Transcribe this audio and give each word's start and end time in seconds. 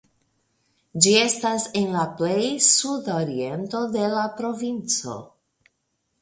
Ĝi 1.05 1.11
estas 1.25 1.67
en 1.81 1.85
la 1.97 2.05
plej 2.21 2.39
sudoriento 2.69 3.83
de 3.97 4.07
la 4.15 4.25
provinco. 4.41 5.21